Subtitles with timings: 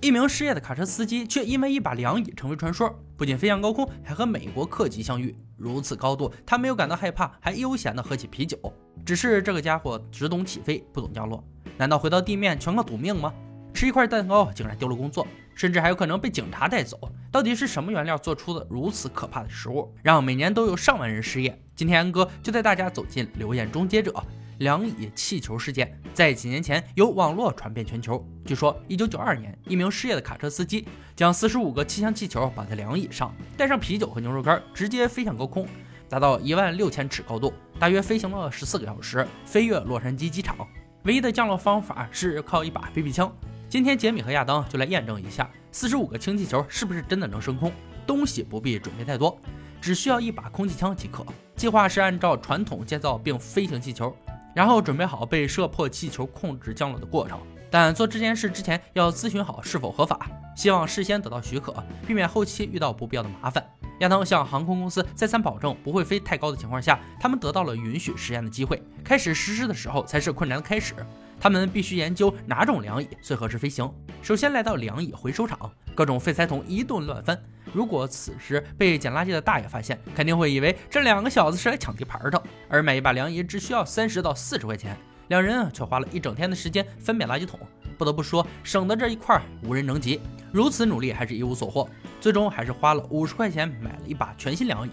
[0.00, 5.36] 一名失业的卡车司机却因为一把凉椅成为传说，不仅飞向高空，还和美国客机相遇。
[5.56, 8.56] 如此高度，他没有感到害怕，还悠闲地喝起啤酒。
[9.04, 11.42] 只是这个家伙只懂起飞，不懂降落。
[11.76, 13.34] 难道回到地面全靠赌命吗？
[13.74, 15.26] 吃一块蛋糕竟然丢了工作，
[15.56, 16.96] 甚至还有可能被警察带走。
[17.32, 21.60] 到底是什么原料做出的如此可怕的食物，让每年都有上万人失业？
[21.74, 24.14] 今天安哥就带大家走进留言终结者。
[24.58, 28.24] 凉椅气球事件在几年前由网络传遍全球。
[28.44, 35.66] 据说，一九九二年，一名失业的卡车司机将四十五个气象气球绑在凉椅上，带上啤酒和牛肉干，直接飞向高空，
[36.08, 40.56] 达到一万六千尺高度，大约飞行了十四个小时，飞越洛杉矶机场。
[41.04, 43.32] 唯一的降落方法是靠一把 BB 枪。
[43.68, 47.70] 今天，杰米和亚当就来验证一下，四十五个氢气球是不是真的能升空。
[48.06, 49.38] 东西不必准备太多，
[49.80, 51.24] 只需要一把空气枪即可。
[51.54, 54.16] 计划是按照传统建造并飞行气球。
[54.58, 57.38] 然后准备好被射破气球控制降落的过程，
[57.70, 61.72] 但做这件事之前要咨询好是否合法，希望事先得到许可，
[62.04, 63.64] 避免后期遇到不必要的麻烦。
[64.00, 68.82] 亚当向航空公司再三保证不会飞太高的情况下，他们得到了允许实验的机会。
[69.04, 70.92] 开始实施的时候才是困难的开始，
[71.38, 73.88] 他们必须研究哪种凉椅最合适飞行。
[74.22, 77.40] 首先来到凉椅回收厂，各种废材桶一顿乱翻。
[77.72, 82.42] 如果此时被捡垃圾的大爷发现，肯定会以为这两个小子是来抢地盘的。
[82.68, 84.96] 而买一把凉椅只需要三十到四十块钱，
[85.28, 87.58] 两人啊却花了一整天的时间分辨垃圾桶。
[87.96, 90.20] 不得不说，省的这一块无人能及。
[90.52, 91.88] 如此努力还是一无所获，
[92.20, 94.90] 最终还是花了五十块钱买了一把全新凉椅。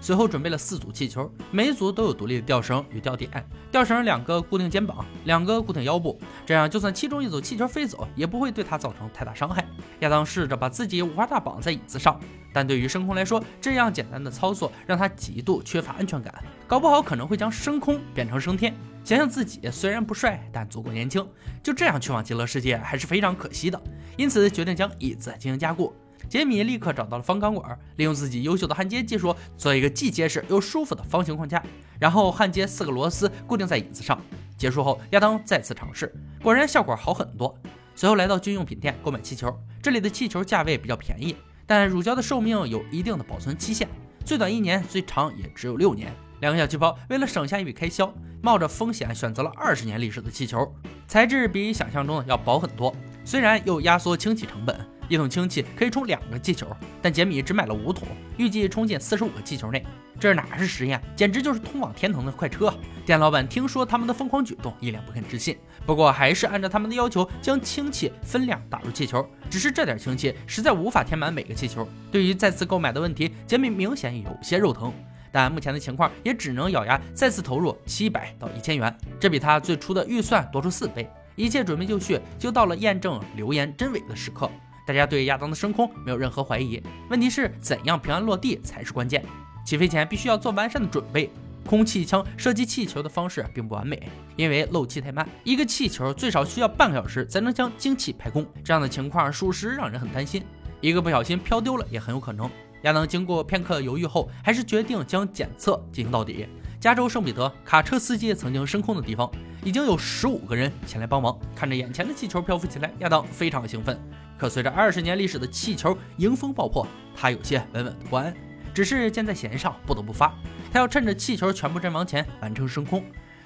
[0.00, 3.30] 随后准备了四组气球，每组都有独立的吊绳与吊点，
[3.70, 9.64] 吊绳两个固定肩膀，两个固定腰部，这样就算其中一组气球飞走，也不会对他造成太大伤害。
[10.02, 12.18] 亚当试着把自己五花大绑在椅子上，
[12.52, 16.34] 但对于升空来说，这样简单的操作让他极度缺乏安全感，
[16.66, 18.74] 搞不好可能会将升空变成升天。
[19.04, 21.24] 想想自己虽然不帅，但足够年轻，
[21.62, 23.80] 就这样去往极乐世界还是非常可惜的，
[24.16, 25.92] 因此决定将椅子进行加固。
[26.28, 31.62] 杰米立刻找到了方钢管，利用自己优秀的焊接技术做一个既结实又舒服的方形框架，
[32.00, 34.20] 然后焊接四个螺丝固定在椅子上。
[34.56, 36.12] 结束后，亚当再次尝试，
[36.42, 37.56] 果然效果好很多。
[37.94, 41.36] 随后来到军用品店购买气球，这里的气球价位比较便宜，
[41.66, 43.88] 但乳胶的寿命有一定的保存期限，
[44.24, 46.12] 最短一年，最长也只有六年。
[46.40, 50.74] 两个小气泡为了省下一笔开销，冒着风险选择了二十年历史的气球，
[51.06, 52.92] 材质比想象中的要薄很多，
[53.24, 54.76] 虽然又压缩清洗成本。
[55.12, 56.66] 一桶氢气可以充两个气球，
[57.02, 58.08] 但杰米只买了五桶，
[58.38, 59.84] 预计充进四十五个气球内。
[60.18, 62.72] 这哪是实验，简直就是通往天堂的快车！
[63.04, 65.58] 店老板听说他们的疯狂举动，一脸不肯置信。
[65.84, 69.22] 不过还是按照他们的要求，将氢气分量打入气球。
[69.50, 71.86] 只是这点氢气实在无法填满每个气球。
[72.10, 74.90] 对于再次购买的问题，杰米明显有些肉疼。
[75.30, 81.06] 但目前的情况也只能咬牙再次投入七百到一千元，这比他最初的预算多出四倍。
[81.36, 84.50] 一切准备就绪，就到了验证流言真伪的时刻。
[84.86, 89.24] 大家对亚当的升空没有任何怀疑，问题是怎样平安落地才是关键。
[89.64, 91.30] 起飞前必须要做完善的准备。
[91.64, 94.02] 空气枪射击气球的方式并不完美，
[94.34, 98.44] 因为漏气太慢，一个气球最少需要半个小时才能将氢气排空。
[98.64, 100.42] 这样的情况属实让人很担心，
[100.80, 102.50] 一个不小心飘丢了也很有可能。
[102.82, 106.48] 亚当经过片刻犹豫后，还是决定将检测进行到底。
[106.80, 109.30] 加州圣彼得卡车司机曾经升空的地方，
[109.62, 111.38] 已经有十五个人前来帮忙。
[111.54, 113.96] 看着眼前的气球漂浮起来，亚当非常兴奋。
[114.42, 118.34] 可随着二十年历史的气球迎风爆破，他有些稳稳的不安。
[118.74, 120.34] 只是箭在弦上，不得不发。
[120.72, 123.04] 他要趁着气球全部阵亡前完成升空。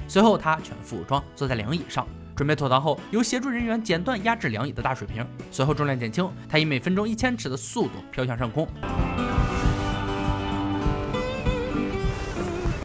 [0.09, 5.23] 随后，他全副武装，坐在凉椅上，准备妥当后，由协助人员剪断压制凉椅的大水瓶。
[5.51, 8.67] 随后重量减轻，他以每分钟一千尺的速度飘向上空。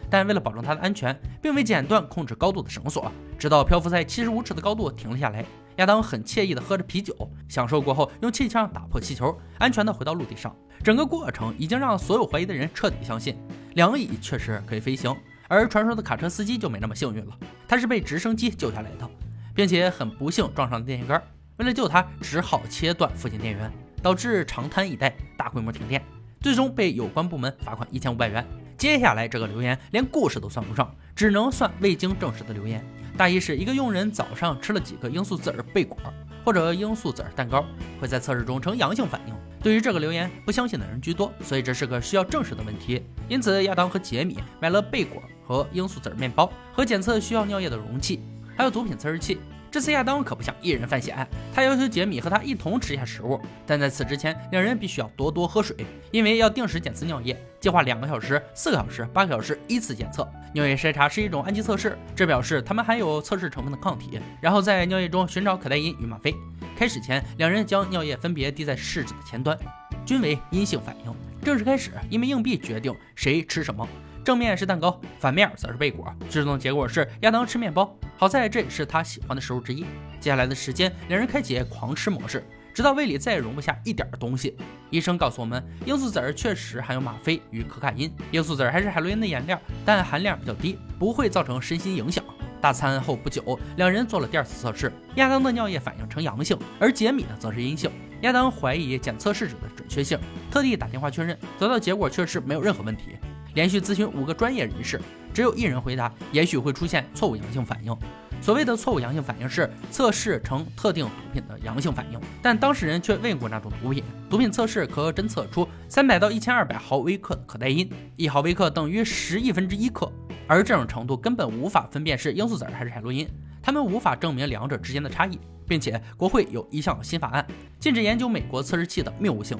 [0.09, 5.45] 但为了保证他的安全，并未剪断控制高度的绳索，直到漂浮在七十五尺的高度停了下来。
[5.81, 7.15] 亚当很惬意地喝着啤酒，
[7.49, 10.55] 享受过后，用气枪打破气球，安全地回到陆地上。
[10.83, 13.35] 整个过程已经让所有怀疑的人彻底相信，
[13.73, 15.11] 凉椅确实可以飞行。
[15.47, 17.35] 而传说的卡车司机就没那么幸运了，
[17.67, 19.09] 他是被直升机救下来的，
[19.55, 21.19] 并且很不幸撞上了电线杆。
[21.57, 23.71] 为了救他，只好切断附近电源，
[24.03, 25.99] 导致长滩一带大规模停电，
[26.41, 28.45] 最终被有关部门罚款一千五百元。
[28.77, 32.85] 接下来这个留言连故事都算不上，只能算未经证实的留言。
[33.21, 35.95] 大意是一个佣人早上吃了几个罂粟籽儿贝果
[36.43, 37.63] 或者罂粟籽儿蛋糕，
[37.99, 39.35] 会在测试中呈阳性反应。
[39.61, 43.03] 对于这个留言，不相信的人居多，所以这是个需要证实的问题。
[43.29, 48.21] 因此，亚当和杰米买了贝果和罂粟籽儿面包和检测需要尿液的容器，
[48.57, 49.37] 还有毒品测试器。
[49.71, 51.25] 这次亚当可不想一人犯险，
[51.55, 55.73] 他要求杰米和他一同吃下食物，但在此之前，两人必须要多多喝水，
[56.11, 60.29] 因为要定时检测尿液，计划两个小时、四个小时、八个小时依次检测。
[60.53, 66.35] 尿液筛查是一种氨基测试，这表示他们含有测试成分的抗体，然后在尿液中寻找可待因与吗啡。
[66.77, 69.57] 开始前，两人将尿液分别滴在试纸的前端，
[70.05, 71.15] 均为阴性反应。
[71.45, 73.87] 正式开始，一枚硬币决定谁吃什么。
[74.23, 76.13] 正面是蛋糕，反面则是贝果。
[76.29, 79.81] 最终结果是亚当吃面包，好在这也是他喜欢的食物之一。
[80.19, 84.55] 接下来的时间，两人开启狂吃模式，直到胃里再也容不下一点东西。
[84.91, 88.13] 医生告诉我们，罂粟籽确实含有吗啡与可卡因。
[88.31, 92.23] 罂粟籽还是海洛因的原料，但含量比较低，不会造成身心影响。
[92.61, 97.89] 大餐后不久，两人做了第二次测试，亚当的尿液反应呈阳性，而杰米呢则是阴性。
[98.21, 100.19] 亚当怀疑检测试纸的准确性，
[100.51, 103.17] 特地打电话确认，得到结果却是没有任何问题。
[103.53, 104.99] 连续咨询五个专业人士，
[105.33, 107.95] 只有一人回答，也许会出现错误阳性反应。
[108.41, 114.03] 所谓的错误阳性反应是测试成特定毒品的阳性反应，但当事人却问过那种毒品。
[114.29, 120.11] 毒品测试可侦测出三百到一千二百毫微克的可待因，一毫微克等于十亿分之一克，
[120.47, 123.27] 而这种程度根本无法分辨是罂粟籽还是海洛因，
[123.61, 127.45] 他们无法证明两者之间的差异，并且国会有一项新法案
[127.79, 129.55] 禁止研究美国测试器的谬误性。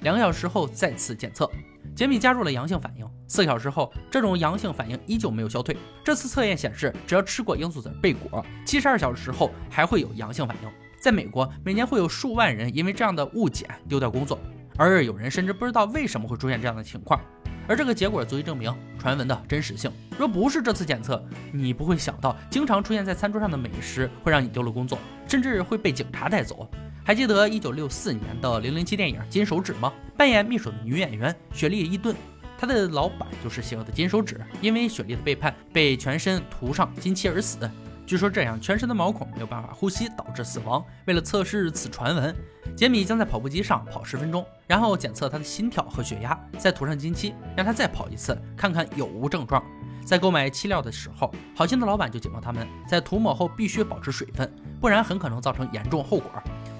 [0.00, 1.48] 两个小时后再次检测。
[1.96, 5.74] 杰米加入了阳性反应，四小时后，这种阳性反应依旧没有消退。
[6.04, 10.70] 这次测验显示，只要吃过罂粟籽贝果，七十二小时后还会有阳性反应。
[11.00, 14.38] 在美国，每年会有数万人因为这样的误检丢掉工作，
[14.76, 17.18] 而有人甚至不知道为什么会出现这样的情况。
[17.66, 19.90] 而这个结果足以证明传闻的真实性。
[20.18, 26.68] 若不是这次检测，你不会想到经常出现在餐桌上的美食会让你丢了工作，甚至会被警察带走。
[27.06, 29.92] 还记得一九六四年的《零零七》电影《金手指》吗？
[30.16, 32.12] 扮演秘书的女演员雪莉·伊顿，
[32.58, 34.44] 她的老板就是邪恶的金手指。
[34.60, 37.70] 因为雪莉的背叛，被全身涂上金漆而死。
[38.04, 40.84] 据说这样全身的毛孔没有办法呼吸，导致死亡。
[41.04, 42.34] 为了测试此传闻，
[42.74, 49.62] 杰米将在跑步机上跑十分钟，然后检测他的心跳和血压，再涂上金漆，让他再跑一次，看看有无症状。
[50.04, 56.32] 在购买漆料的时候，好心的老板就警告他们，在涂抹后必须保持水分，不然很可能造成严重后果。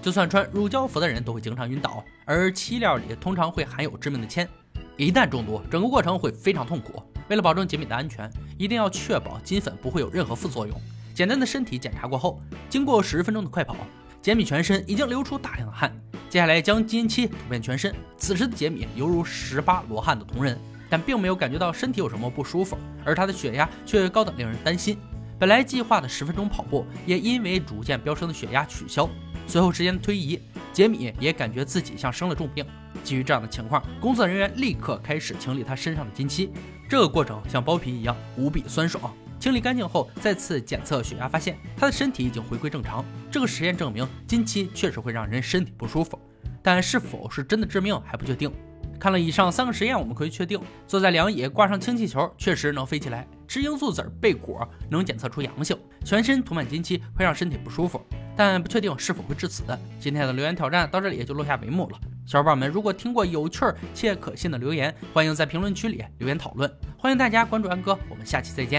[0.07, 4.49] 就算穿乳胶服的人都会经常晕倒，而漆料里通常会含有致命的铅，
[4.97, 7.03] 一旦中毒，整个过程会非常痛苦。
[7.29, 10.81] 为了保证杰米的安全，一定要确保金粉不会有任何副作用。
[11.13, 13.75] 简单的身体检查过后，经过十分钟的快跑，
[14.23, 15.93] 杰米全身已经流出大量的汗。
[16.31, 20.57] 接下来将金漆涂遍全身，此时的杰米犹如十八罗汉的铜人，
[20.89, 24.97] 但并没有感觉到身体有什么不舒服，而他的血压却高得令人担心。
[25.39, 29.09] 本来计划的十分钟跑步，也因为逐渐飙升的血压取消。
[29.47, 30.41] 随后时间推移，
[30.73, 32.65] 杰米也感觉自己像生了重病。
[33.05, 36.51] 基于这样的情况，工作人员立刻开始清理他身上的金漆。
[36.89, 39.15] 这个过程像剥皮一样，无比酸爽。
[39.39, 43.05] 清理干净后，再次检测血压，发现他的身体已经回归正常。
[43.31, 46.19] 这个实验证明金漆确实会让人身体不舒服，
[46.63, 48.51] 但是否是真的致命还不确定。
[48.99, 53.29] 看了以上三个实验，我们可以确定，坐在凉椅挂上氢气球确实能飞起来。
[53.47, 58.01] 吃罂粟籽儿贝果能检测出阳性，全身涂满金漆会让身体不舒服。
[58.39, 59.63] 但不确定是否会致死。
[59.99, 61.99] 今天的留言挑战到这里也就落下帷幕了。
[62.27, 63.65] 小伙伴们，如果听过有趣
[63.95, 66.71] 且可信的留言，欢迎在评论区里留言讨论。
[66.99, 68.75] 欢迎大家关注安哥，我们下期再见。